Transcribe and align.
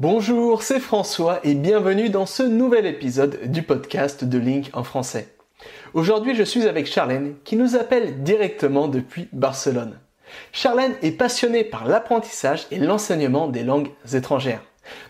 Bonjour, 0.00 0.62
c'est 0.62 0.78
François 0.78 1.40
et 1.42 1.54
bienvenue 1.54 2.08
dans 2.08 2.24
ce 2.24 2.44
nouvel 2.44 2.86
épisode 2.86 3.50
du 3.50 3.64
podcast 3.64 4.22
de 4.22 4.38
Link 4.38 4.70
en 4.72 4.84
français. 4.84 5.34
Aujourd'hui, 5.92 6.36
je 6.36 6.44
suis 6.44 6.68
avec 6.68 6.86
Charlène 6.86 7.34
qui 7.42 7.56
nous 7.56 7.74
appelle 7.74 8.22
directement 8.22 8.86
depuis 8.86 9.28
Barcelone. 9.32 9.98
Charlène 10.52 10.94
est 11.02 11.10
passionnée 11.10 11.64
par 11.64 11.84
l'apprentissage 11.84 12.68
et 12.70 12.78
l'enseignement 12.78 13.48
des 13.48 13.64
langues 13.64 13.90
étrangères. 14.12 14.62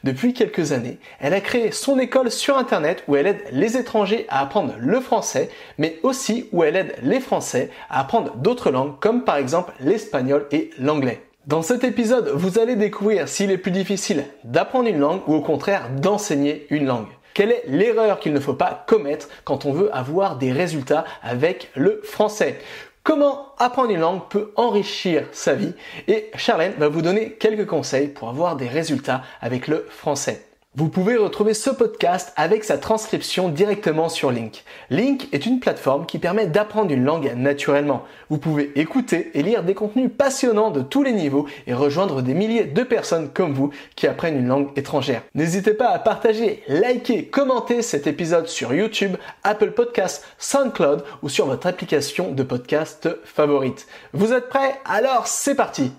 Depuis 0.05 0.33
quelques 0.33 0.73
années, 0.73 0.99
elle 1.21 1.35
a 1.35 1.43
créé 1.43 1.71
son 1.71 1.99
école 1.99 2.31
sur 2.31 2.57
Internet 2.57 3.05
où 3.09 3.17
elle 3.17 3.27
aide 3.27 3.45
les 3.53 3.77
étrangers 3.77 4.25
à 4.31 4.41
apprendre 4.41 4.73
le 4.79 5.01
français, 5.01 5.51
mais 5.77 5.99
aussi 6.03 6.49
où 6.51 6.65
elle 6.65 6.77
aide 6.77 6.95
les 7.03 7.21
Français 7.21 7.69
à 7.91 8.01
apprendre 8.01 8.37
d'autres 8.37 8.71
langues 8.71 8.99
comme 9.01 9.25
par 9.25 9.37
exemple 9.37 9.75
l'espagnol 9.81 10.47
et 10.51 10.71
l'anglais. 10.79 11.28
Dans 11.49 11.63
cet 11.63 11.83
épisode, 11.83 12.29
vous 12.35 12.59
allez 12.59 12.77
découvrir 12.77 13.27
s'il 13.27 13.51
est 13.51 13.57
plus 13.57 13.71
difficile 13.71 14.27
d'apprendre 14.45 14.87
une 14.87 14.99
langue 14.99 15.23
ou 15.27 15.35
au 15.35 15.41
contraire 15.41 15.89
d'enseigner 15.89 16.67
une 16.69 16.85
langue. 16.85 17.09
Quelle 17.33 17.53
est 17.53 17.65
l'erreur 17.69 18.21
qu'il 18.21 18.35
ne 18.35 18.39
faut 18.39 18.53
pas 18.53 18.85
commettre 18.87 19.31
quand 19.45 19.65
on 19.65 19.73
veut 19.73 19.89
avoir 19.97 20.37
des 20.37 20.53
résultats 20.53 21.07
avec 21.23 21.71
le 21.75 22.03
français? 22.05 22.59
Comment 23.03 23.55
apprendre 23.57 23.93
une 23.93 24.01
langue 24.01 24.29
peut 24.29 24.53
enrichir 24.57 25.25
sa 25.33 25.55
vie? 25.55 25.73
Et 26.07 26.31
Charlène 26.35 26.75
va 26.77 26.89
vous 26.89 27.01
donner 27.01 27.33
quelques 27.33 27.67
conseils 27.67 28.09
pour 28.09 28.29
avoir 28.29 28.57
des 28.57 28.69
résultats 28.69 29.23
avec 29.41 29.69
le 29.69 29.87
français. 29.89 30.48
Vous 30.79 30.91
pouvez 30.91 31.17
retrouver 31.17 31.55
ce 31.55 31.71
podcast 31.71 32.33
avec 32.37 32.63
sa 32.63 32.79
transcription 32.79 33.49
directement 33.49 34.09
sur 34.09 34.31
Link. 34.31 34.63
Link 34.91 35.27
est 35.33 35.45
une 35.45 35.59
plateforme 35.59 36.07
qui 36.07 36.21
permet 36.21 36.47
d'apprendre 36.47 36.93
une 36.93 37.03
langue 37.03 37.33
naturellement. 37.35 38.05
Vous 38.31 38.39
pouvez 38.39 38.71
écouter 38.79 39.33
et 39.35 39.43
lire 39.43 39.65
des 39.65 39.75
contenus 39.75 40.09
passionnants 40.17 40.71
de 40.71 40.81
tous 40.81 41.03
les 41.03 41.13
niveaux 41.13 41.49
et 41.67 41.75
rejoindre 41.75 42.23
des 42.23 42.33
milliers 42.33 42.63
de 42.63 42.83
personnes 42.85 43.31
comme 43.31 43.55
vous 43.55 43.71
qui 43.97 44.07
apprennent 44.07 44.39
une 44.39 44.47
langue 44.47 44.69
étrangère. 44.77 45.23
N'hésitez 45.35 45.75
pas 45.75 45.89
à 45.89 45.99
partager, 45.99 46.63
liker, 46.69 47.27
commenter 47.27 47.83
cet 47.83 48.07
épisode 48.07 48.47
sur 48.47 48.73
YouTube, 48.73 49.17
Apple 49.43 49.73
Podcasts, 49.73 50.25
SoundCloud 50.39 51.03
ou 51.25 51.29
sur 51.29 51.47
votre 51.47 51.67
application 51.67 52.31
de 52.31 52.43
podcast 52.45 53.09
favorite. 53.25 53.89
Vous 54.13 54.33
êtes 54.33 54.49
prêts? 54.49 54.79
Alors 54.85 55.27
c'est 55.27 55.57
parti 55.57 55.91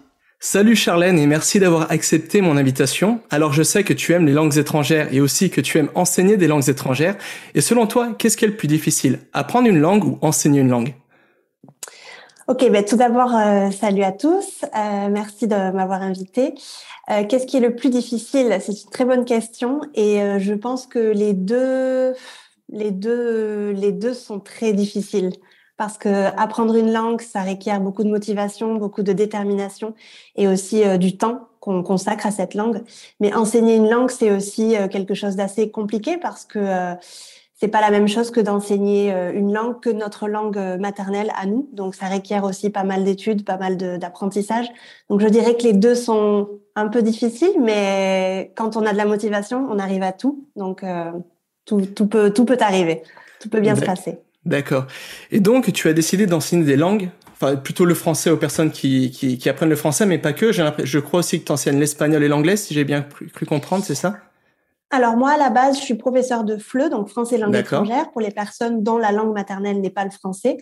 Salut 0.42 0.78
Charlène 0.78 1.20
et 1.20 1.28
merci 1.28 1.60
d'avoir 1.60 1.92
accepté 1.92 2.40
mon 2.40 2.56
invitation. 2.56 3.20
Alors 3.30 3.52
je 3.52 3.62
sais 3.62 3.84
que 3.84 3.92
tu 3.92 4.14
aimes 4.14 4.26
les 4.26 4.32
langues 4.32 4.58
étrangères 4.58 5.14
et 5.14 5.20
aussi 5.20 5.50
que 5.50 5.60
tu 5.60 5.78
aimes 5.78 5.90
enseigner 5.96 6.38
des 6.38 6.48
langues 6.48 6.70
étrangères. 6.70 7.18
Et 7.56 7.62
selon 7.62 7.88
toi, 7.88 8.14
qu'est-ce 8.18 8.38
qui 8.38 8.46
est 8.46 8.48
le 8.48 8.56
plus 8.56 8.70
difficile? 8.70 9.20
Apprendre 9.34 9.68
une 9.68 9.80
langue 9.80 10.06
ou 10.06 10.18
enseigner 10.22 10.62
une 10.62 10.70
langue? 10.70 10.94
Ok, 12.48 12.72
ben 12.72 12.86
tout 12.86 12.96
d'abord, 12.96 13.36
euh, 13.36 13.70
salut 13.72 14.04
à 14.04 14.14
tous. 14.14 14.64
Euh, 14.64 15.10
merci 15.12 15.46
de 15.46 15.74
m'avoir 15.74 16.02
invité. 16.02 16.54
Euh, 17.12 17.26
qu'est-ce 17.28 17.46
qui 17.46 17.58
est 17.58 17.60
le 17.60 17.76
plus 17.76 17.90
difficile? 17.90 18.58
C'est 18.62 18.72
une 18.72 18.90
très 18.92 19.04
bonne 19.04 19.26
question 19.26 19.82
et 19.94 20.22
je 20.40 20.54
pense 20.54 20.88
que 20.88 21.00
les 21.00 21.34
deux, 21.34 22.14
les 22.70 22.92
deux, 22.92 23.72
les 23.72 23.92
deux 23.92 24.14
sont 24.14 24.40
très 24.40 24.72
difficiles 24.72 25.32
parce 25.80 25.98
que 25.98 26.26
apprendre 26.38 26.76
une 26.76 26.92
langue, 26.92 27.22
ça 27.22 27.42
requiert 27.42 27.80
beaucoup 27.80 28.04
de 28.04 28.10
motivation, 28.10 28.76
beaucoup 28.76 29.02
de 29.02 29.14
détermination 29.14 29.96
et 30.36 30.46
aussi 30.46 30.84
euh, 30.84 30.98
du 30.98 31.16
temps 31.16 31.48
qu'on 31.62 31.84
consacre 31.84 32.26
à 32.26 32.32
cette 32.32 32.54
langue. 32.54 32.84
Mais 33.22 33.34
enseigner 33.34 33.78
une 33.78 33.90
langue, 33.90 34.12
c'est 34.12 34.30
aussi 34.30 34.76
euh, 34.76 34.90
quelque 34.90 35.14
chose 35.14 35.38
d'assez 35.38 35.72
compliqué 35.72 36.18
parce 36.18 36.44
que 36.44 36.60
euh, 36.60 36.96
c'est 37.56 37.70
pas 37.70 37.80
la 37.80 37.92
même 37.92 38.10
chose 38.10 38.30
que 38.30 38.42
d'enseigner 38.42 39.14
une 39.34 39.54
langue 39.54 39.80
que 39.80 39.90
notre 39.90 40.30
langue 40.30 40.58
maternelle 40.80 41.32
à 41.38 41.46
nous. 41.46 41.70
Donc 41.74 41.96
ça 41.96 42.08
requiert 42.08 42.46
aussi 42.46 42.70
pas 42.70 42.86
mal 42.86 43.04
d'études, 43.06 43.44
pas 43.44 43.58
mal 43.58 43.76
d'apprentissage. 43.76 44.68
Donc 45.10 45.20
je 45.20 45.28
dirais 45.28 45.56
que 45.56 45.64
les 45.64 45.74
deux 45.74 45.96
sont 45.96 46.50
un 46.76 46.88
peu 46.88 47.02
difficiles, 47.02 47.60
mais 47.60 48.54
quand 48.56 48.78
on 48.78 48.86
a 48.86 48.94
de 48.94 48.98
la 48.98 49.06
motivation, 49.06 49.68
on 49.70 49.78
arrive 49.78 50.04
à 50.04 50.14
tout. 50.14 50.48
Donc 50.56 50.86
tout, 51.66 51.82
tout 51.82 52.08
peut 52.08 52.32
tout 52.32 52.46
peut 52.46 52.58
arriver, 52.62 53.04
tout 53.42 53.50
peut 53.50 53.60
bien 53.60 53.76
se 53.76 53.84
passer. 53.84 54.20
D'accord. 54.50 54.88
Et 55.30 55.40
donc, 55.40 55.72
tu 55.72 55.88
as 55.90 55.94
décidé 55.94 56.26
d'enseigner 56.26 56.64
des 56.64 56.76
langues, 56.76 57.10
enfin 57.34 57.56
plutôt 57.56 57.86
le 57.86 57.94
français 57.94 58.32
aux 58.32 58.38
personnes 58.38 58.72
qui, 58.72 59.12
qui, 59.12 59.48
apprennent 59.48 59.70
le 59.70 59.76
français, 59.76 60.08
mais 60.08 60.18
pas 60.18 60.34
que. 60.34 60.52
Je 60.52 61.00
crois 61.00 61.20
aussi 61.20 61.40
que 61.40 61.46
tu 61.46 61.52
enseignes 61.52 61.80
l'espagnol 61.80 62.24
et 62.24 62.28
l'anglais, 62.28 62.58
si 62.58 62.74
j'ai 62.74 62.84
bien 62.84 63.06
cru 63.34 63.46
comprendre, 63.46 63.86
c'est 63.86 63.94
ça? 63.94 64.18
Alors 64.92 65.18
moi, 65.18 65.32
à 65.32 65.38
la 65.38 65.50
base, 65.50 65.78
je 65.78 65.84
suis 65.84 65.96
professeur 65.96 66.44
de 66.44 66.58
FLE, 66.58 66.90
donc 66.90 67.10
français 67.10 67.38
langue 67.38 67.56
étrangère, 67.56 68.12
pour 68.12 68.22
les 68.22 68.32
personnes 68.32 68.84
dont 68.84 68.98
la 68.98 69.12
langue 69.12 69.34
maternelle 69.34 69.82
n'est 69.82 69.90
pas 69.90 70.04
le 70.04 70.12
français. 70.12 70.58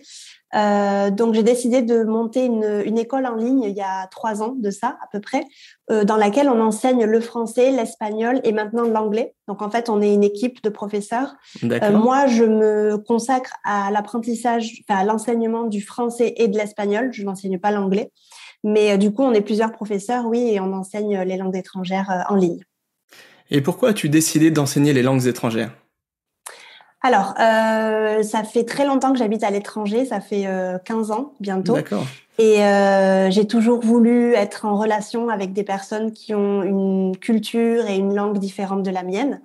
Euh, 0.54 1.10
donc 1.10 1.34
j'ai 1.34 1.42
décidé 1.42 1.82
de 1.82 2.04
monter 2.04 2.46
une, 2.46 2.82
une, 2.86 2.96
école 2.96 3.26
en 3.26 3.34
ligne 3.34 3.64
il 3.64 3.76
y 3.76 3.82
a 3.82 4.06
trois 4.06 4.42
ans 4.42 4.54
de 4.56 4.70
ça 4.70 4.96
à 5.02 5.06
peu 5.12 5.20
près, 5.20 5.44
euh, 5.90 6.04
dans 6.04 6.16
laquelle 6.16 6.48
on 6.48 6.58
enseigne 6.60 7.04
le 7.04 7.20
français, 7.20 7.70
l'espagnol 7.70 8.40
et 8.44 8.52
maintenant 8.52 8.84
l'anglais. 8.84 9.34
Donc 9.46 9.62
en 9.62 9.70
fait, 9.70 9.90
on 9.90 10.00
est 10.00 10.12
une 10.12 10.24
équipe 10.24 10.62
de 10.62 10.70
professeurs. 10.70 11.34
Euh, 11.64 11.90
moi, 11.92 12.26
je 12.26 12.44
me 12.44 12.96
consacre 12.96 13.52
à 13.64 13.90
l'apprentissage, 13.90 14.82
enfin, 14.88 15.00
à 15.00 15.04
l'enseignement 15.04 15.64
du 15.64 15.82
français 15.82 16.34
et 16.36 16.48
de 16.48 16.56
l'espagnol. 16.56 17.10
Je 17.12 17.24
n'enseigne 17.24 17.58
pas 17.58 17.70
l'anglais, 17.70 18.10
mais 18.64 18.92
euh, 18.92 18.96
du 18.96 19.12
coup, 19.12 19.22
on 19.22 19.32
est 19.32 19.40
plusieurs 19.40 19.72
professeurs, 19.72 20.26
oui, 20.26 20.50
et 20.52 20.60
on 20.60 20.72
enseigne 20.72 21.20
les 21.22 21.36
langues 21.36 21.56
étrangères 21.56 22.10
euh, 22.10 22.32
en 22.32 22.36
ligne. 22.36 22.62
Et 23.50 23.60
pourquoi 23.60 23.90
as-tu 23.90 24.08
décidé 24.08 24.50
d'enseigner 24.50 24.92
les 24.92 25.02
langues 25.02 25.26
étrangères? 25.26 25.72
Alors, 27.00 27.34
euh, 27.40 28.22
ça 28.22 28.42
fait 28.42 28.64
très 28.64 28.84
longtemps 28.84 29.12
que 29.12 29.18
j'habite 29.18 29.44
à 29.44 29.50
l'étranger, 29.50 30.04
ça 30.04 30.20
fait 30.20 30.46
euh, 30.46 30.78
15 30.84 31.12
ans 31.12 31.32
bientôt. 31.38 31.74
D'accord. 31.74 32.04
Et 32.38 32.64
euh, 32.64 33.30
j'ai 33.30 33.46
toujours 33.46 33.80
voulu 33.80 34.34
être 34.34 34.64
en 34.64 34.76
relation 34.76 35.28
avec 35.28 35.52
des 35.52 35.64
personnes 35.64 36.12
qui 36.12 36.34
ont 36.34 36.62
une 36.62 37.16
culture 37.16 37.86
et 37.86 37.96
une 37.96 38.14
langue 38.14 38.38
différente 38.38 38.82
de 38.82 38.90
la 38.90 39.04
mienne. 39.04 39.40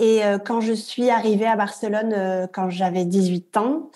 Et 0.00 0.24
euh, 0.24 0.38
quand 0.38 0.60
je 0.60 0.72
suis 0.72 1.10
arrivée 1.10 1.46
à 1.46 1.56
Barcelone, 1.56 2.48
quand 2.52 2.68
j'avais 2.68 3.04
18 3.04 3.56
ans, 3.56 3.90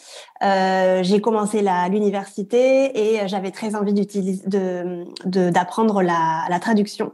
j'ai 1.03 1.21
commencé 1.21 1.63
l'université 1.91 2.99
et 2.99 3.29
j'avais 3.29 3.51
très 3.51 3.75
envie 3.75 3.95
d'apprendre 3.95 6.01
de, 6.01 6.07
la, 6.07 6.47
la 6.49 6.61
traduction. 6.61 7.13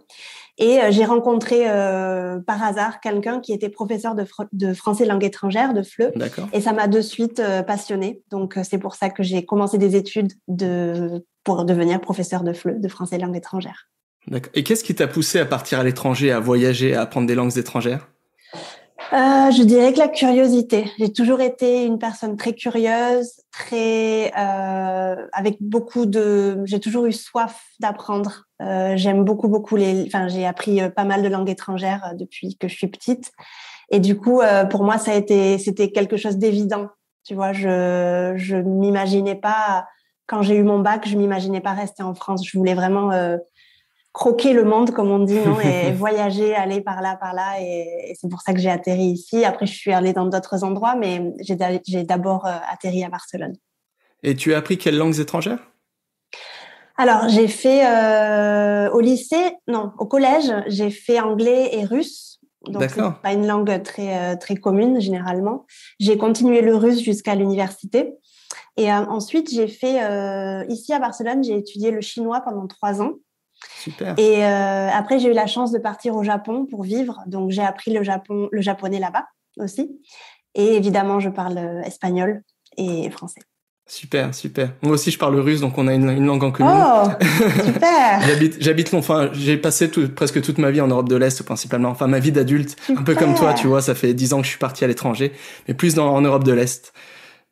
Et 0.59 0.81
euh, 0.81 0.91
j'ai 0.91 1.05
rencontré 1.05 1.69
euh, 1.69 2.39
par 2.41 2.63
hasard 2.63 3.01
quelqu'un 3.01 3.41
qui 3.41 3.53
était 3.53 3.69
professeur 3.69 4.15
de, 4.15 4.25
de, 4.53 4.75
français 4.75 5.07
langue 5.07 5.25
étrangère, 5.25 5.73
de 5.73 5.83
FLE. 5.83 6.13
Et 6.53 6.61
ça 6.61 6.73
m'a 6.73 6.89
de 6.89 7.01
suite 7.01 7.41
euh, 7.41 7.63
passionnée. 7.63 8.23
Donc, 8.31 8.59
c'est 8.63 8.79
pour 8.79 8.95
ça 8.95 9.09
que 9.11 9.23
j'ai 9.23 9.45
commencé 9.45 9.79
des 9.79 9.97
études 9.97 10.33
de, 10.49 11.25
pour 11.45 11.65
devenir 11.65 12.01
professeur 12.01 12.45
de 12.45 12.53
FLE, 12.53 12.81
de 12.81 12.89
français 12.89 13.19
langue 13.19 13.37
étrangère. 13.37 13.89
D'accord. 14.29 14.53
Et 14.55 14.63
qu'est-ce 14.63 14.85
qui 14.85 14.95
t'a 14.95 15.09
poussé 15.09 15.41
à 15.41 15.47
partir 15.47 15.81
à 15.81 15.85
l'étranger, 15.85 16.31
à 16.31 16.39
voyager, 16.39 16.95
à 16.95 17.03
apprendre 17.03 17.27
des 17.27 17.35
langues 17.35 17.57
étrangères? 17.57 18.12
Euh, 19.13 19.51
je 19.51 19.63
dirais 19.63 19.93
que 19.93 19.99
la 19.99 20.09
curiosité. 20.09 20.91
J'ai 20.99 21.13
toujours 21.13 21.41
été 21.41 21.85
une 21.85 21.99
personne 21.99 22.37
très 22.37 22.55
curieuse, 22.55 23.31
très 23.51 24.33
euh, 24.39 25.27
avec 25.33 25.59
beaucoup 25.61 26.07
de. 26.07 26.61
J'ai 26.65 26.81
toujours 26.81 27.07
eu 27.07 27.13
soif 27.13 27.63
d'apprendre. 27.81 28.45
Euh, 28.63 28.95
J'aime 28.97 29.25
beaucoup 29.25 29.49
beaucoup 29.49 29.77
les. 29.77 30.05
Enfin, 30.07 30.29
j'ai 30.29 30.47
appris 30.47 30.81
euh, 30.81 30.89
pas 30.89 31.05
mal 31.05 31.23
de 31.23 31.29
langues 31.29 31.51
étrangères 31.51 32.03
euh, 32.11 32.15
depuis 32.15 32.57
que 32.57 32.69
je 32.69 32.75
suis 32.75 32.87
petite, 32.87 33.33
et 33.91 34.01
du 34.01 34.17
coup, 34.17 34.41
euh, 34.41 34.65
pour 34.65 34.85
moi, 34.85 34.99
ça 34.99 35.13
a 35.13 35.15
été 35.15 35.59
c'était 35.59 35.91
quelque 35.91 36.17
chose 36.17 36.39
d'évident. 36.39 36.89
Tu 37.25 37.35
vois, 37.35 37.53
je 37.53 38.33
je 38.37 38.57
m'imaginais 38.57 39.37
pas 39.37 39.87
quand 40.27 40.43
j'ai 40.43 40.57
eu 40.57 40.63
mon 40.63 40.79
bac, 40.79 41.07
je 41.07 41.17
m'imaginais 41.19 41.61
pas 41.61 41.73
rester 41.73 42.03
en 42.03 42.15
France. 42.15 42.47
Je 42.47 42.57
voulais 42.57 42.75
vraiment 42.75 43.11
croquer 44.13 44.53
le 44.53 44.65
monde, 44.65 44.91
comme 44.91 45.11
on 45.11 45.21
dit, 45.21 45.39
non, 45.39 45.59
et 45.61 45.93
voyager, 45.97 46.55
aller 46.55 46.81
par 46.81 47.01
là, 47.01 47.17
par 47.17 47.35
là. 47.35 47.61
Et, 47.61 48.15
c'est 48.21 48.29
pour 48.29 48.43
ça 48.43 48.53
que 48.53 48.61
j'ai 48.61 48.71
atterri 48.71 49.05
ici. 49.05 49.45
Après, 49.45 49.67
je 49.67 49.75
suis 49.75 49.93
allée 49.93 50.13
dans 50.13 50.27
d'autres 50.27 50.65
endroits, 50.65 50.95
mais 50.95 51.33
j'ai 51.41 52.05
d'abord 52.05 52.47
euh, 52.47 52.53
atterri 52.71 53.05
à 53.05 53.09
Barcelone. 53.09 53.57
Et 54.23 54.37
tu 54.37 54.55
as 54.55 54.59
appris 54.59 54.79
quelles 54.79 54.99
langues 54.99 55.19
étrangères? 55.19 55.59
Alors, 56.97 57.29
j'ai 57.29 57.49
fait 57.49 57.87
euh, 57.87 58.91
au 58.91 59.01
lycée, 59.01 59.57
non, 59.67 59.93
au 59.99 60.07
collège, 60.07 60.53
j'ai 60.67 60.91
fait 60.91 61.19
anglais 61.19 61.71
et 61.73 61.85
russe. 61.85 62.39
Donc, 62.69 62.85
c'est 62.89 63.03
pas 63.23 63.33
une 63.33 63.47
langue 63.49 63.83
très 63.83 64.17
euh, 64.17 64.37
très 64.37 64.55
commune 64.55 65.01
généralement. 65.01 65.67
J'ai 65.99 66.17
continué 66.17 66.61
le 66.61 66.77
russe 66.77 67.03
jusqu'à 67.03 67.35
l'université. 67.35 68.15
Et 68.77 68.93
ensuite, 68.93 69.53
j'ai 69.53 69.69
fait 69.69 69.99
ici 70.69 70.95
à 70.95 70.99
Barcelone, 70.99 71.45
j'ai 71.45 71.59
étudié 71.59 71.91
le 71.91 72.01
chinois 72.01 72.41
pendant 72.41 72.67
trois 72.67 73.03
ans. 73.03 73.17
Super. 73.83 74.15
Et 74.17 74.45
euh, 74.45 74.89
après, 74.93 75.19
j'ai 75.19 75.29
eu 75.29 75.35
la 75.35 75.49
chance 75.49 75.73
de 75.73 75.79
partir 75.79 76.15
au 76.15 76.23
Japon 76.23 76.67
pour 76.71 76.85
vivre. 76.85 77.19
Donc, 77.27 77.51
j'ai 77.51 77.63
appris 77.63 77.93
le, 77.93 78.05
Japon, 78.05 78.49
le 78.53 78.61
japonais 78.63 79.01
là-bas 79.01 79.27
aussi. 79.59 79.99
Et 80.55 80.77
évidemment, 80.77 81.19
je 81.19 81.29
parle 81.29 81.59
euh, 81.59 81.83
espagnol 81.83 82.43
et 82.77 83.11
français. 83.11 83.41
Super, 83.89 84.33
super. 84.33 84.73
Moi 84.83 84.93
aussi, 84.93 85.11
je 85.11 85.19
parle 85.19 85.35
russe, 85.41 85.61
donc 85.61 85.77
on 85.77 85.89
a 85.89 85.95
une, 85.95 86.25
langue 86.25 86.45
en 86.45 86.53
commun. 86.53 87.05
Oh, 87.05 87.25
super. 87.65 88.21
j'habite, 88.21 88.57
j'habite, 88.61 88.95
enfin, 88.95 89.31
j'ai 89.33 89.57
passé 89.57 89.89
presque 89.89 90.41
toute 90.41 90.59
ma 90.59 90.71
vie 90.71 90.81
en 90.81 90.87
Europe 90.87 91.09
de 91.09 91.17
l'Est, 91.17 91.43
principalement. 91.43 91.89
Enfin, 91.89 92.07
ma 92.07 92.21
vie 92.21 92.31
d'adulte, 92.31 92.77
un 92.97 93.03
peu 93.03 93.17
comme 93.17 93.35
toi, 93.35 93.53
tu 93.53 93.67
vois, 93.67 93.83
ça 93.83 93.97
fait 93.97 94.15
dix 94.15 94.33
ans 94.33 94.39
que 94.39 94.45
je 94.45 94.51
suis 94.51 94.59
parti 94.59 94.85
à 94.85 94.87
l'étranger, 94.87 95.33
mais 95.67 95.75
plus 95.75 95.97
dans, 95.97 96.15
en 96.15 96.21
Europe 96.21 96.45
de 96.45 96.53
l'Est. 96.53 96.93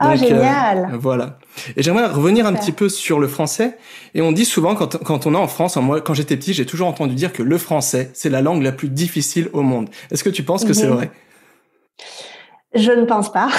Ah, 0.02 0.16
génial. 0.16 0.96
voilà. 0.98 1.38
Et 1.76 1.82
j'aimerais 1.82 2.06
revenir 2.06 2.46
un 2.46 2.54
petit 2.54 2.72
peu 2.72 2.88
sur 2.88 3.20
le 3.20 3.28
français. 3.28 3.76
Et 4.14 4.22
on 4.22 4.32
dit 4.32 4.46
souvent, 4.46 4.74
quand, 4.74 4.96
quand 4.96 5.26
on 5.26 5.34
est 5.34 5.38
en 5.38 5.46
France, 5.46 5.76
moi, 5.76 6.00
quand 6.00 6.14
j'étais 6.14 6.38
petit, 6.38 6.54
j'ai 6.54 6.64
toujours 6.64 6.88
entendu 6.88 7.14
dire 7.14 7.34
que 7.34 7.42
le 7.42 7.58
français, 7.58 8.10
c'est 8.14 8.30
la 8.30 8.40
langue 8.40 8.62
la 8.62 8.72
plus 8.72 8.88
difficile 8.88 9.50
au 9.52 9.60
monde. 9.60 9.90
Est-ce 10.10 10.24
que 10.24 10.30
tu 10.30 10.42
penses 10.42 10.64
que 10.64 10.72
c'est 10.72 10.86
mhm. 10.86 10.94
vrai? 10.94 11.10
Je 12.74 12.92
ne 12.92 13.04
pense 13.04 13.30
pas. 13.30 13.50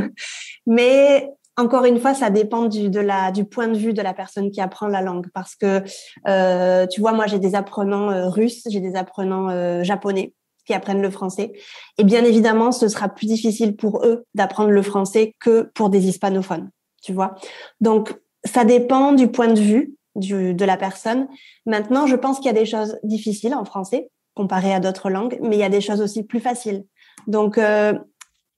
Mais 0.66 1.28
encore 1.56 1.84
une 1.84 2.00
fois, 2.00 2.14
ça 2.14 2.30
dépend 2.30 2.64
du, 2.64 2.88
de 2.88 3.00
la, 3.00 3.30
du 3.30 3.44
point 3.44 3.68
de 3.68 3.76
vue 3.76 3.92
de 3.92 4.02
la 4.02 4.14
personne 4.14 4.50
qui 4.50 4.62
apprend 4.62 4.88
la 4.88 5.02
langue. 5.02 5.26
Parce 5.34 5.54
que, 5.54 5.82
euh, 6.26 6.86
tu 6.86 7.02
vois, 7.02 7.12
moi, 7.12 7.26
j'ai 7.26 7.38
des 7.38 7.54
apprenants 7.54 8.10
euh, 8.10 8.28
russes, 8.28 8.62
j'ai 8.70 8.80
des 8.80 8.96
apprenants 8.96 9.50
euh, 9.50 9.82
japonais 9.82 10.32
qui 10.64 10.74
apprennent 10.74 11.02
le 11.02 11.10
français. 11.10 11.52
Et 11.98 12.04
bien 12.04 12.24
évidemment, 12.24 12.72
ce 12.72 12.88
sera 12.88 13.08
plus 13.08 13.26
difficile 13.26 13.76
pour 13.76 14.04
eux 14.04 14.24
d'apprendre 14.34 14.70
le 14.70 14.82
français 14.82 15.34
que 15.40 15.70
pour 15.74 15.90
des 15.90 16.08
hispanophones, 16.08 16.70
tu 17.02 17.12
vois. 17.12 17.34
Donc, 17.80 18.14
ça 18.44 18.64
dépend 18.64 19.12
du 19.12 19.28
point 19.28 19.48
de 19.48 19.60
vue 19.60 19.94
de 20.16 20.64
la 20.64 20.76
personne. 20.76 21.28
Maintenant, 21.66 22.06
je 22.06 22.16
pense 22.16 22.38
qu'il 22.38 22.46
y 22.46 22.50
a 22.50 22.52
des 22.52 22.66
choses 22.66 22.98
difficiles 23.02 23.54
en 23.54 23.64
français 23.64 24.10
comparé 24.34 24.74
à 24.74 24.80
d'autres 24.80 25.10
langues, 25.10 25.38
mais 25.42 25.56
il 25.56 25.60
y 25.60 25.64
a 25.64 25.68
des 25.68 25.80
choses 25.80 26.00
aussi 26.00 26.24
plus 26.24 26.40
faciles. 26.40 26.84
Donc, 27.26 27.56
euh, 27.58 27.94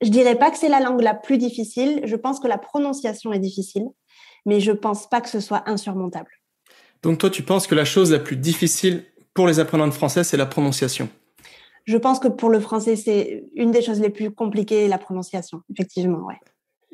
je 0.01 0.09
dirais 0.09 0.35
pas 0.35 0.51
que 0.51 0.59
c'est 0.59 0.69
la 0.69 0.81
langue 0.81 1.01
la 1.01 1.15
plus 1.15 1.39
difficile. 1.39 2.01
Je 2.05 2.17
pense 2.17 2.41
que 2.41 2.49
la 2.49 2.59
prononciation 2.59 3.33
est 3.33 3.39
difficile, 3.39 3.87
mais 4.45 4.61
je 4.61 4.73
pense 4.73 5.09
pas 5.09 5.21
que 5.21 5.29
ce 5.29 5.41
soit 5.41 5.69
insurmontable. 5.69 6.31
Donc, 7.03 7.19
toi, 7.19 7.31
tu 7.31 7.43
penses 7.43 7.67
que 7.67 7.75
la 7.75 7.85
chose 7.85 8.11
la 8.11 8.19
plus 8.19 8.37
difficile 8.37 9.05
pour 9.35 9.47
les 9.47 9.61
apprenants 9.61 9.87
de 9.87 9.93
français, 9.93 10.25
c'est 10.25 10.37
la 10.37 10.47
prononciation? 10.47 11.09
Je 11.87 11.97
pense 11.97 12.19
que 12.19 12.29
pour 12.29 12.51
le 12.51 12.61
français, 12.61 12.97
c'est 12.97 13.45
une 13.55 13.71
des 13.71 13.81
choses 13.81 14.01
les 14.01 14.11
plus 14.11 14.31
compliquées, 14.31 14.89
la 14.89 14.99
prononciation, 14.99 15.63
effectivement, 15.73 16.27
ouais. 16.27 16.39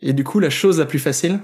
Et 0.03 0.13
du 0.13 0.23
coup, 0.23 0.39
la 0.39 0.51
chose 0.51 0.79
la 0.79 0.87
plus 0.87 0.99
facile? 0.99 1.41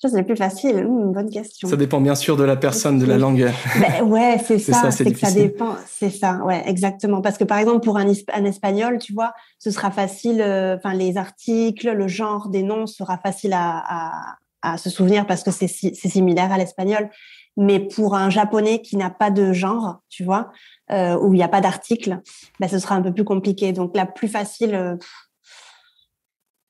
Chose 0.00 0.12
la 0.12 0.22
plus 0.22 0.36
facile, 0.36 0.76
une 0.76 1.12
bonne 1.12 1.30
question. 1.30 1.66
Ça 1.66 1.76
dépend 1.76 2.00
bien 2.00 2.14
sûr 2.14 2.36
de 2.36 2.44
la 2.44 2.56
personne, 2.56 2.98
de 2.98 3.06
la 3.06 3.16
langue. 3.16 3.50
Ben, 3.80 4.04
ouais, 4.04 4.38
c'est 4.44 4.58
ça, 4.58 4.90
c'est 4.90 5.10
que 5.10 5.18
ça 5.18 5.32
dépend, 5.32 5.76
c'est 5.86 6.10
ça, 6.10 6.44
ouais, 6.44 6.62
exactement. 6.66 7.20
Parce 7.20 7.38
que 7.38 7.44
par 7.44 7.58
exemple, 7.58 7.80
pour 7.80 7.96
un, 7.96 8.06
un 8.32 8.44
espagnol, 8.44 8.98
tu 8.98 9.12
vois, 9.12 9.32
ce 9.58 9.70
sera 9.70 9.90
facile, 9.90 10.40
euh, 10.40 10.76
enfin, 10.76 10.94
les 10.94 11.16
articles, 11.16 11.90
le 11.90 12.06
genre 12.06 12.48
des 12.48 12.62
noms 12.62 12.86
sera 12.86 13.18
facile 13.18 13.54
à, 13.54 13.82
à, 13.88 14.36
à 14.64 14.78
se 14.78 14.90
souvenir 14.90 15.26
parce 15.26 15.42
que 15.42 15.50
c'est 15.50 15.68
similaire 15.68 16.50
à 16.52 16.58
l'espagnol. 16.58 17.10
Mais 17.56 17.78
pour 17.78 18.16
un 18.16 18.30
japonais 18.30 18.80
qui 18.82 18.96
n'a 18.96 19.10
pas 19.10 19.30
de 19.30 19.52
genre, 19.52 20.00
tu 20.08 20.24
vois, 20.24 20.50
euh, 20.90 21.16
où 21.20 21.34
il 21.34 21.36
n'y 21.36 21.42
a 21.42 21.48
pas 21.48 21.60
d'article, 21.60 22.20
ben, 22.58 22.68
ce 22.68 22.78
sera 22.78 22.96
un 22.96 23.02
peu 23.02 23.12
plus 23.12 23.24
compliqué. 23.24 23.72
Donc 23.72 23.94
la 23.94 24.06
plus 24.06 24.26
facile, 24.26 24.74
euh, 24.74 24.96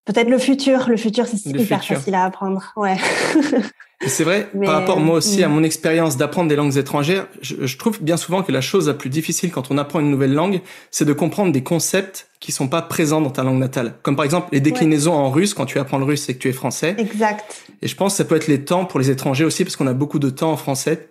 peut-être 0.05 0.29
le 0.29 0.39
futur. 0.39 0.89
Le 0.89 0.99
futur, 0.99 1.27
c'est 1.27 1.47
hyper 1.47 1.83
facile 1.83 2.15
à 2.15 2.25
apprendre. 2.25 2.73
Ouais. 2.77 2.97
c'est 4.09 4.25
vrai, 4.25 4.49
par 4.65 4.75
rapport 4.75 5.01
moi 5.01 5.17
aussi 5.17 5.43
à 5.43 5.49
mm. 5.49 5.53
mon 5.53 5.63
expérience 5.63 6.17
d'apprendre 6.17 6.49
des 6.49 6.57
langues 6.57 6.77
étrangères, 6.77 7.27
je, 7.43 7.77
trouve 7.77 8.03
bien 8.03 8.17
souvent 8.17 8.43
que 8.43 8.53
la 8.53 8.61
chose 8.61 8.89
la 8.89 8.95
plus 8.95 9.11
difficile 9.11 9.51
quand 9.51 9.71
on 9.71 9.79
apprend 9.79 10.01
une 10.01 10.11
nouvelle 10.11 10.33
langue, 10.33 10.61
c'est 10.91 11.05
de 11.05 11.13
comprendre 11.13 11.53
des 11.53 11.63
concepts 11.63 12.29
qui 12.41 12.53
sont 12.53 12.69
pas 12.69 12.83
présents 12.83 13.21
dans 13.21 13.31
ta 13.31 13.43
langue 13.43 13.59
natale. 13.59 13.95
Comme 14.03 14.17
par 14.17 14.25
exemple 14.25 14.49
les 14.53 14.61
déclinaisons 14.61 15.15
en 15.15 15.31
russe 15.31 15.55
quand 15.55 15.67
tu 15.67 15.79
apprends 15.79 15.99
le 15.99 16.05
russe 16.05 16.29
et 16.29 16.35
que 16.35 16.39
tu 16.39 16.49
es 16.49 16.53
français. 16.53 16.95
Exact. 16.99 17.65
Et 17.83 17.89
je 17.89 17.97
pense 17.97 18.13
que 18.15 18.19
ça 18.19 18.25
peut 18.25 18.37
être 18.37 18.49
les 18.49 18.65
temps 18.65 18.85
pour 18.85 19.01
les 19.01 19.11
étrangers 19.11 19.45
aussi 19.45 19.65
parce 19.65 19.77
qu'on 19.77 19.87
a 19.87 19.95
beaucoup 19.95 20.19
de 20.19 20.31
temps 20.31 20.53
en 20.53 20.57
français. 20.57 21.09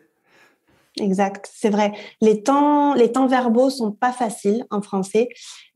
Exact, 1.00 1.50
c'est 1.52 1.72
vrai. 1.72 1.92
Les 2.22 2.44
temps, 2.44 2.94
les 2.94 3.12
temps 3.12 3.26
verbaux 3.26 3.72
sont 3.72 3.92
pas 3.92 4.12
faciles 4.12 4.66
en 4.70 4.82
français. 4.82 5.30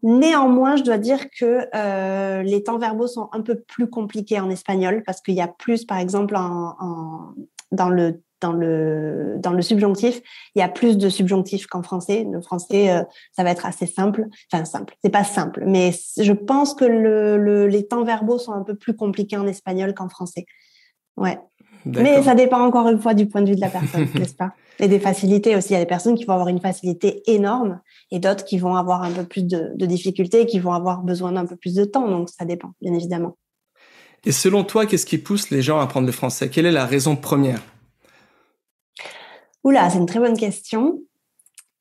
Néanmoins, 0.03 0.75
je 0.75 0.83
dois 0.83 0.99
dire 0.99 1.29
que 1.31 1.67
euh, 1.73 2.43
les 2.43 2.63
temps 2.63 2.77
verbaux 2.77 3.07
sont 3.07 3.29
un 3.31 3.41
peu 3.41 3.55
plus 3.55 3.89
compliqués 3.89 4.39
en 4.39 4.49
espagnol 4.49 5.01
parce 5.05 5.21
qu'il 5.21 5.33
y 5.33 5.41
a 5.41 5.47
plus, 5.47 5.85
par 5.85 5.97
exemple, 5.97 6.35
en, 6.35 7.33
dans 7.71 7.89
le 7.89 8.21
dans 8.39 8.51
le 8.51 9.37
dans 9.39 9.53
le 9.53 9.63
subjonctif, 9.63 10.21
il 10.53 10.59
y 10.59 10.61
a 10.61 10.69
plus 10.69 10.99
de 10.99 11.09
subjonctifs 11.09 11.65
qu'en 11.65 11.81
français. 11.81 12.23
Le 12.31 12.39
français, 12.39 12.91
euh, 12.91 13.03
ça 13.35 13.43
va 13.43 13.49
être 13.49 13.65
assez 13.65 13.87
simple. 13.87 14.25
Enfin 14.53 14.65
simple, 14.65 14.95
c'est 15.03 15.09
pas 15.09 15.23
simple, 15.23 15.63
mais 15.65 15.91
je 16.21 16.33
pense 16.33 16.75
que 16.75 16.85
le, 16.85 17.65
les 17.65 17.87
temps 17.87 18.03
verbaux 18.03 18.37
sont 18.37 18.53
un 18.53 18.61
peu 18.61 18.75
plus 18.75 18.95
compliqués 18.95 19.37
en 19.37 19.47
espagnol 19.47 19.95
qu'en 19.95 20.09
français. 20.09 20.45
Ouais. 21.15 21.39
Mais 21.85 22.21
ça 22.21 22.35
dépend 22.35 22.59
encore 22.59 22.87
une 22.89 22.99
fois 22.99 23.13
du 23.13 23.27
point 23.27 23.41
de 23.41 23.49
vue 23.49 23.55
de 23.55 23.61
la 23.61 23.69
personne, 23.69 24.07
n'est-ce 24.15 24.35
pas? 24.35 24.53
Et 24.79 24.87
des 24.87 24.99
facilités 24.99 25.55
aussi. 25.55 25.69
Il 25.69 25.73
y 25.73 25.75
a 25.77 25.79
des 25.79 25.85
personnes 25.85 26.15
qui 26.15 26.25
vont 26.25 26.33
avoir 26.33 26.49
une 26.49 26.61
facilité 26.61 27.23
énorme 27.31 27.81
et 28.11 28.19
d'autres 28.19 28.45
qui 28.45 28.59
vont 28.59 28.75
avoir 28.75 29.01
un 29.03 29.11
peu 29.11 29.23
plus 29.23 29.43
de, 29.43 29.71
de 29.75 29.85
difficultés 29.85 30.45
qui 30.45 30.59
vont 30.59 30.73
avoir 30.73 31.01
besoin 31.01 31.31
d'un 31.31 31.45
peu 31.45 31.55
plus 31.55 31.73
de 31.73 31.83
temps. 31.83 32.07
Donc 32.07 32.29
ça 32.29 32.45
dépend, 32.45 32.73
bien 32.81 32.93
évidemment. 32.93 33.37
Et 34.25 34.31
selon 34.31 34.63
toi, 34.63 34.85
qu'est-ce 34.85 35.05
qui 35.05 35.17
pousse 35.17 35.49
les 35.49 35.61
gens 35.61 35.79
à 35.79 35.83
apprendre 35.83 36.05
le 36.05 36.11
français? 36.11 36.49
Quelle 36.49 36.65
est 36.65 36.71
la 36.71 36.85
raison 36.85 37.15
première? 37.15 37.61
Oula, 39.63 39.89
c'est 39.89 39.97
une 39.97 40.05
très 40.05 40.19
bonne 40.19 40.37
question. 40.37 41.01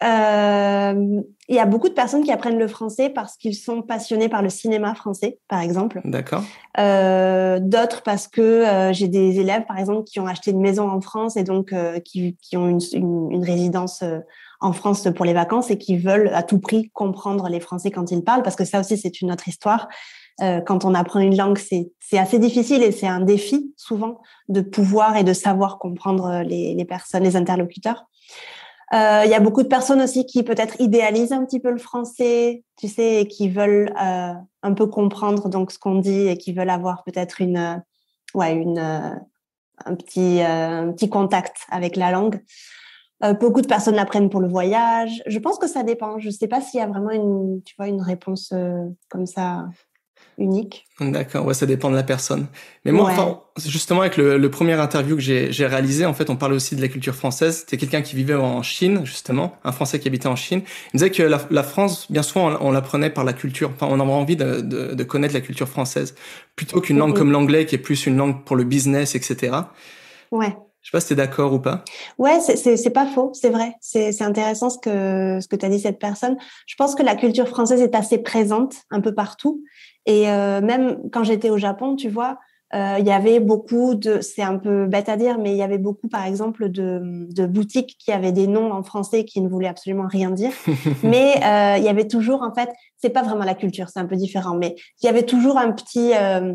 Euh, 0.03 1.23
il 1.49 1.55
y 1.55 1.59
a 1.59 1.65
beaucoup 1.65 1.89
de 1.89 1.95
personnes 1.95 2.23
qui 2.23 2.33
apprennent 2.33 2.59
le 2.59 2.69
français 2.69 3.09
parce 3.09 3.37
qu'ils 3.37 3.55
sont 3.55 3.81
passionnés 3.81 4.29
par 4.29 4.43
le 4.43 4.51
cinéma 4.51 4.95
français, 4.95 5.39
par 5.49 5.61
exemple. 5.61 6.01
D'accord. 6.05 6.43
Euh, 6.79 7.61
D'autres 7.61 8.03
parce 8.03 8.29
que 8.29 8.41
euh, 8.41 8.93
j'ai 8.93 9.09
des 9.09 9.41
élèves, 9.41 9.65
par 9.67 9.79
exemple, 9.79 10.05
qui 10.05 10.21
ont 10.21 10.27
acheté 10.27 10.51
une 10.51 10.61
maison 10.61 10.91
en 10.91 11.01
France 11.01 11.37
et 11.37 11.45
donc 11.45 11.73
euh, 11.73 11.99
qui, 12.01 12.37
qui, 12.43 12.57
ont 12.57 12.69
une, 12.69 12.81
une, 12.93 13.33
une 13.33 13.45
résidence 13.45 14.03
euh, 14.03 14.19
en 14.61 14.73
France 14.73 15.09
pour 15.15 15.25
les 15.25 15.33
vacances 15.33 15.71
et 15.71 15.79
qui 15.79 15.97
veulent 15.97 16.31
à 16.35 16.43
tout 16.43 16.59
prix 16.59 16.91
comprendre 16.91 17.49
les 17.49 17.61
Français 17.61 17.91
quand 17.91 18.11
ils 18.11 18.25
parlent, 18.25 18.43
parce 18.43 18.57
que 18.57 18.65
ça 18.65 18.81
aussi, 18.81 18.99
c'est 18.99 19.21
une 19.21 19.31
autre 19.31 19.49
histoire. 19.49 19.89
quand 20.39 20.85
on 20.85 20.95
apprend 20.95 21.21
une 21.21 21.37
langue, 21.37 21.59
c'est 21.59 22.19
assez 22.19 22.39
difficile 22.39 22.83
et 22.83 22.91
c'est 22.93 23.07
un 23.07 23.21
défi 23.21 23.73
souvent 23.77 24.21
de 24.49 24.63
pouvoir 24.63 25.17
et 25.17 25.25
de 25.25 25.33
savoir 25.33 25.79
comprendre 25.79 26.43
les, 26.43 26.75
les 26.75 26.85
personnes, 26.85 27.23
les 27.23 27.37
interlocuteurs. 27.37 28.07
Euh, 28.95 29.23
il 29.25 29.31
y 29.31 29.35
a 29.35 29.41
beaucoup 29.41 29.65
de 29.65 29.69
personnes 29.69 30.01
aussi 30.01 30.27
qui 30.27 30.45
peut-être 30.45 30.81
idéalisent 30.81 31.33
un 31.33 31.45
petit 31.45 31.59
peu 31.59 31.71
le 31.71 31.79
français, 31.79 32.63
tu 32.77 32.87
sais, 32.87 33.23
et 33.23 33.29
qui 33.29 33.49
veulent 33.49 33.93
euh, 34.01 34.33
un 34.63 34.75
peu 34.75 34.87
comprendre 34.87 35.49
donc 35.49 35.73
ce 35.73 35.79
qu'on 35.79 35.97
dit 35.97 36.29
et 36.29 36.37
qui 36.39 36.53
veulent 36.53 36.71
avoir 36.71 37.03
peut-être 37.03 37.41
une, 37.41 37.57
euh, 37.57 37.77
ouais, 38.35 38.55
une, 38.55 38.79
un 38.79 39.95
petit, 39.97 40.41
petit 40.93 41.11
contact 41.11 41.57
avec 41.69 41.97
la 41.97 42.13
langue. 42.13 42.41
beaucoup 43.41 43.61
de 43.61 43.67
personnes 43.67 43.97
l'apprennent 43.97 44.31
pour 44.31 44.41
le 44.41 44.49
voyage. 44.49 45.23
Je 45.27 45.39
pense 45.39 45.59
que 45.59 45.67
ça 45.67 45.83
dépend. 45.83 46.19
Je 46.19 46.29
ne 46.29 46.33
sais 46.33 46.49
pas 46.49 46.61
s'il 46.61 46.81
y 46.81 46.83
a 46.83 46.87
vraiment 46.87 47.11
une, 47.11 47.63
tu 47.63 47.75
vois, 47.77 47.89
une 47.89 48.01
réponse 48.01 48.55
comme 49.09 49.27
ça 49.27 49.67
unique. 50.39 50.87
D'accord, 51.01 51.45
ouais, 51.47 51.55
ça 51.55 51.67
dépend 51.67 51.91
de 51.91 51.97
la 51.97 52.03
personne. 52.03 52.47
Mais 52.85 52.93
moi, 52.93 53.11
enfin, 53.11 53.41
justement, 53.67 54.01
avec 54.01 54.17
le, 54.17 54.39
le, 54.39 54.51
premier 54.51 54.75
interview 54.75 55.17
que 55.17 55.23
j'ai 55.23 55.67
réalisé, 55.67 56.07
en 56.07 56.15
fait, 56.15 56.31
on 56.31 56.37
parlait 56.37 56.57
aussi 56.57 56.77
de 56.77 56.81
la 56.81 56.89
culture 56.89 57.15
française. 57.15 57.59
C'était 57.61 57.77
quelqu'un 57.77 58.03
qui 58.03 58.17
vivait 58.17 58.35
en 58.35 58.63
Chine, 58.63 59.03
justement, 59.05 59.57
un 59.65 59.73
Français 59.73 59.99
qui 59.99 60.09
habitait 60.09 60.29
en 60.29 60.37
Chine. 60.37 60.63
Il 60.65 60.97
me 60.97 60.99
disait 60.99 61.11
que 61.11 61.23
la, 61.23 61.41
la 61.51 61.63
France, 61.63 62.11
bien 62.11 62.23
souvent, 62.23 62.51
on, 62.61 62.69
on 62.69 62.71
l'apprenait 62.71 63.11
par 63.11 63.25
la 63.25 63.33
culture. 63.33 63.71
Enfin, 63.75 63.89
on 63.91 64.01
avait 64.01 64.13
envie 64.13 64.37
de, 64.37 64.61
de, 64.61 64.95
de 64.95 65.05
connaître 65.05 65.35
la 65.35 65.41
culture 65.41 65.69
française, 65.69 66.15
plutôt 66.55 66.81
qu'une 66.81 66.99
langue 66.99 67.17
comme 67.17 67.33
l'anglais, 67.33 67.67
qui 67.67 67.75
est 67.75 67.79
plus 67.79 68.07
une 68.07 68.17
langue 68.17 68.45
pour 68.45 68.57
le 68.57 68.65
business, 68.65 69.15
etc. 69.15 69.57
Ouais. 70.31 70.55
Je 70.87 70.91
sais 70.93 70.97
pas 70.99 71.01
si 71.01 71.09
tu 71.09 71.13
es 71.15 71.17
d'accord 71.17 71.53
ou 71.53 71.59
pas. 71.59 71.83
Ouais, 72.17 72.39
c'est 72.39 72.91
pas 72.91 73.07
faux, 73.07 73.33
c'est 73.35 73.51
vrai. 73.51 73.75
C'est 73.81 74.23
intéressant 74.23 74.71
ce 74.71 74.79
que 74.79 75.41
ce 75.41 75.49
que 75.49 75.57
tu 75.57 75.67
as 75.67 75.69
dit 75.69 75.81
cette 75.81 75.99
personne. 75.99 76.37
Je 76.65 76.77
pense 76.77 76.95
que 76.95 77.03
la 77.03 77.17
culture 77.17 77.49
française 77.49 77.83
est 77.83 77.97
assez 77.97 78.19
présente 78.19 78.77
un 78.93 79.01
peu 79.01 79.13
partout 79.13 79.65
et 80.07 80.31
euh, 80.31 80.61
même 80.61 80.99
quand 81.11 81.25
j'étais 81.25 81.51
au 81.51 81.59
Japon, 81.59 81.97
tu 81.97 82.09
vois, 82.09 82.39
euh, 82.75 82.97
il 83.01 83.07
y 83.07 83.11
avait 83.11 83.41
beaucoup 83.41 83.97
de, 83.97 84.21
c'est 84.21 84.43
un 84.43 84.59
peu 84.59 84.87
bête 84.87 85.09
à 85.09 85.17
dire, 85.17 85.39
mais 85.39 85.51
il 85.53 85.57
y 85.57 85.63
avait 85.63 85.79
beaucoup, 85.79 86.09
par 86.09 86.25
exemple, 86.25 86.69
de, 86.69 87.27
de 87.31 87.47
boutiques 87.47 87.97
qui 87.99 88.13
avaient 88.13 88.33
des 88.33 88.47
noms 88.47 88.73
en 88.73 88.85
français 88.85 89.25
qui 89.25 89.41
ne 89.41 89.49
voulaient 89.49 89.69
absolument 89.69 90.07
rien 90.09 90.31
dire. 90.31 90.53
mais 91.03 91.35
euh, 91.45 91.79
il 91.79 91.85
y 91.85 91.89
avait 91.89 92.07
toujours, 92.07 92.43
en 92.43 92.55
fait, 92.55 92.69
c'est 92.97 93.11
pas 93.11 93.23
vraiment 93.23 93.45
la 93.45 93.55
culture, 93.55 93.89
c'est 93.89 93.99
un 94.01 94.07
peu 94.07 94.17
différent, 94.17 94.57
mais 94.57 94.77
il 95.03 95.07
y 95.07 95.09
avait 95.09 95.25
toujours 95.25 95.59
un 95.59 95.73
petit, 95.73 96.13
euh, 96.15 96.55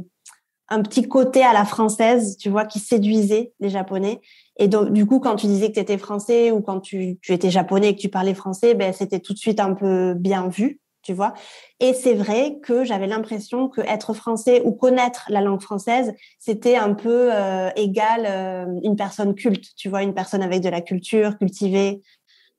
un 0.71 0.81
petit 0.81 1.07
côté 1.07 1.43
à 1.43 1.53
la 1.53 1.65
française, 1.65 2.37
tu 2.37 2.49
vois, 2.49 2.65
qui 2.65 2.79
séduisait 2.79 3.53
les 3.59 3.69
Japonais. 3.69 4.21
Et 4.57 4.67
donc, 4.67 4.91
du 4.91 5.05
coup, 5.05 5.19
quand 5.19 5.35
tu 5.35 5.47
disais 5.47 5.67
que 5.67 5.73
tu 5.73 5.79
étais 5.79 5.97
français 5.97 6.51
ou 6.51 6.61
quand 6.61 6.79
tu, 6.79 7.19
tu 7.21 7.33
étais 7.33 7.49
japonais 7.49 7.89
et 7.89 7.95
que 7.95 8.01
tu 8.01 8.09
parlais 8.09 8.33
français, 8.33 8.73
ben, 8.73 8.93
c'était 8.93 9.19
tout 9.19 9.33
de 9.33 9.37
suite 9.37 9.59
un 9.59 9.73
peu 9.73 10.13
bien 10.13 10.47
vu 10.47 10.79
tu 11.03 11.13
vois. 11.13 11.33
Et 11.79 11.93
c'est 11.93 12.13
vrai 12.13 12.59
que 12.61 12.83
j'avais 12.83 13.07
l'impression 13.07 13.69
que 13.69 13.81
être 13.81 14.13
français 14.13 14.61
ou 14.65 14.71
connaître 14.71 15.25
la 15.29 15.41
langue 15.41 15.61
française, 15.61 16.13
c'était 16.39 16.75
un 16.75 16.93
peu 16.93 17.33
euh, 17.33 17.69
égal 17.75 18.25
euh, 18.27 18.79
une 18.83 18.95
personne 18.95 19.33
culte, 19.33 19.75
tu 19.75 19.89
vois, 19.89 20.03
une 20.03 20.13
personne 20.13 20.43
avec 20.43 20.61
de 20.61 20.69
la 20.69 20.81
culture, 20.81 21.37
cultivée. 21.37 22.01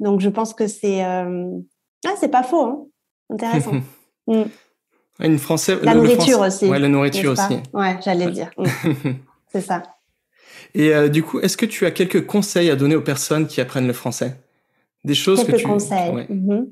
Donc 0.01 0.21
je 0.21 0.29
pense 0.29 0.55
que 0.55 0.67
c'est 0.67 1.05
euh... 1.05 1.51
ah 2.05 2.15
c'est 2.19 2.29
pas 2.29 2.43
faux, 2.43 2.65
hein 2.65 2.87
intéressant. 3.31 3.75
mm. 4.27 4.43
Une 5.21 5.39
française. 5.39 5.79
La 5.83 5.95
nourriture 5.95 6.41
aussi. 6.41 6.67
Ouais, 6.67 6.79
la 6.79 6.89
nourriture 6.89 7.33
aussi. 7.33 7.61
Ouais, 7.73 7.99
j'allais 8.05 8.31
dire. 8.31 8.51
Mm. 9.05 9.15
c'est 9.53 9.61
ça. 9.61 9.83
Et 10.75 10.95
euh, 10.95 11.09
du 11.09 11.23
coup, 11.23 11.41
est-ce 11.41 11.59
que 11.59 11.67
tu 11.67 11.85
as 11.85 11.91
quelques 11.91 12.27
conseils 12.27 12.71
à 12.71 12.77
donner 12.77 12.97
aux 12.97 13.03
personnes 13.03 13.47
qui 13.47 13.61
apprennent 13.61 13.87
le 13.87 13.93
français? 13.93 14.37
Des 15.05 15.15
choses 15.15 15.41
quelques 15.41 15.53
que 15.53 15.57
tu. 15.57 15.67
conseils. 15.67 16.11
Ouais. 16.11 16.27
Mm-hmm. 16.31 16.67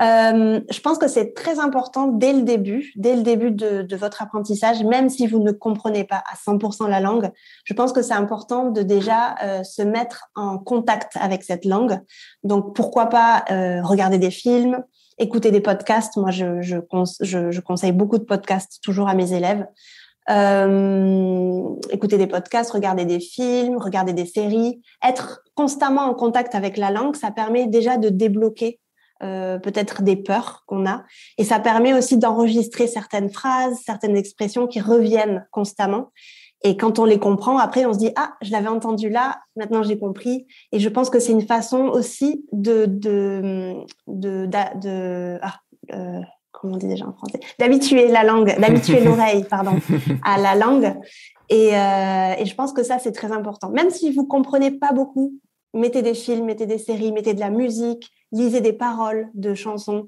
euh, 0.00 0.60
je 0.68 0.80
pense 0.80 0.98
que 0.98 1.06
c'est 1.06 1.34
très 1.34 1.60
important 1.60 2.08
dès 2.08 2.32
le 2.32 2.42
début, 2.42 2.92
dès 2.96 3.14
le 3.14 3.22
début 3.22 3.50
de, 3.50 3.96
votre 3.96 4.22
apprentissage, 4.22 4.82
même 4.82 5.08
si 5.08 5.26
vous 5.26 5.38
ne 5.38 5.52
comprenez 5.52 6.04
pas 6.04 6.24
à 6.30 6.34
100% 6.34 6.88
la 6.88 7.00
langue, 7.00 7.30
je 7.64 7.74
pense 7.74 7.92
que 7.92 8.02
c'est 8.02 8.14
important 8.14 8.70
de 8.70 8.82
déjà 8.82 9.36
euh, 9.44 9.62
se 9.62 9.82
mettre 9.82 10.24
en 10.34 10.58
contact 10.58 11.12
avec 11.20 11.44
cette 11.44 11.64
langue. 11.64 12.00
Donc, 12.42 12.74
pourquoi 12.74 13.06
pas 13.06 13.44
euh, 13.50 13.82
regarder 13.82 14.18
des 14.18 14.30
films, 14.32 14.82
écouter 15.22 15.50
des 15.50 15.60
podcasts. 15.60 16.16
Moi, 16.16 16.30
je, 16.30 17.60
conseille 17.60 17.92
beaucoup 17.92 18.18
de 18.18 18.24
podcasts 18.24 18.80
toujours 18.82 19.08
à 19.08 19.14
mes 19.14 19.32
élèves. 19.32 19.66
écouter 21.90 22.18
des 22.18 22.26
podcasts, 22.26 22.72
regarder 22.72 23.04
des 23.04 23.20
films, 23.20 23.78
regarder 23.78 24.12
des 24.12 24.26
séries, 24.26 24.80
être 25.06 25.42
constamment 25.54 26.02
en 26.02 26.14
contact 26.14 26.54
avec 26.54 26.76
la 26.76 26.90
langue, 26.90 27.16
ça 27.16 27.30
permet 27.30 27.66
déjà 27.66 27.96
de 27.96 28.08
débloquer 28.08 28.80
euh, 29.22 29.60
peut-être 29.60 30.02
des 30.02 30.16
peurs 30.16 30.64
qu'on 30.66 30.84
a. 30.84 31.04
Et 31.38 31.44
ça 31.44 31.60
permet 31.60 31.94
aussi 31.94 32.18
d'enregistrer 32.18 32.88
certaines 32.88 33.30
phrases, 33.30 33.78
certaines 33.86 34.16
expressions 34.16 34.66
qui 34.66 34.80
reviennent 34.80 35.46
constamment. 35.52 36.10
Et 36.64 36.76
quand 36.76 36.98
on 36.98 37.04
les 37.04 37.18
comprend, 37.18 37.58
après, 37.58 37.84
on 37.86 37.92
se 37.92 37.98
dit, 37.98 38.10
ah, 38.16 38.34
je 38.40 38.52
l'avais 38.52 38.68
entendu 38.68 39.08
là, 39.08 39.40
maintenant 39.56 39.82
j'ai 39.82 39.98
compris. 39.98 40.46
Et 40.70 40.78
je 40.78 40.88
pense 40.88 41.10
que 41.10 41.18
c'est 41.18 41.32
une 41.32 41.46
façon 41.46 41.88
aussi 41.88 42.46
de, 42.52 42.86
de, 42.86 43.74
de, 44.06 44.46
de, 44.46 45.38
ah, 45.42 45.54
euh, 45.92 46.20
comment 46.52 46.74
on 46.74 46.76
dit 46.76 46.86
déjà 46.86 47.06
en 47.06 47.12
français, 47.12 47.40
d'habituer 47.58 48.08
la 48.08 48.22
langue, 48.22 48.58
d'habituer 48.60 49.00
l'oreille, 49.04 49.44
pardon, 49.44 49.78
à 50.24 50.38
la 50.38 50.54
langue. 50.54 50.94
Et, 51.48 51.76
euh, 51.76 52.34
et 52.38 52.46
je 52.46 52.54
pense 52.54 52.72
que 52.72 52.82
ça, 52.82 52.98
c'est 52.98 53.12
très 53.12 53.32
important. 53.32 53.70
Même 53.70 53.90
si 53.90 54.12
vous 54.12 54.24
comprenez 54.24 54.70
pas 54.70 54.92
beaucoup, 54.92 55.34
mettez 55.74 56.02
des 56.02 56.14
films, 56.14 56.46
mettez 56.46 56.66
des 56.66 56.78
séries, 56.78 57.12
mettez 57.12 57.34
de 57.34 57.40
la 57.40 57.50
musique, 57.50 58.10
lisez 58.30 58.60
des 58.60 58.72
paroles 58.72 59.28
de 59.34 59.54
chansons. 59.54 60.00